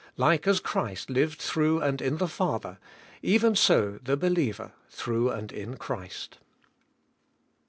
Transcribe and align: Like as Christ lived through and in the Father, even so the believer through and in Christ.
Like 0.17 0.47
as 0.47 0.59
Christ 0.59 1.11
lived 1.11 1.37
through 1.39 1.79
and 1.79 2.01
in 2.01 2.17
the 2.17 2.27
Father, 2.27 2.79
even 3.21 3.55
so 3.55 3.99
the 4.01 4.17
believer 4.17 4.71
through 4.89 5.29
and 5.29 5.51
in 5.51 5.77
Christ. 5.77 6.39